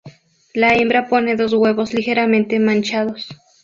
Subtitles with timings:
[0.55, 3.27] La hembra pone dos huevos ligeramente manchados.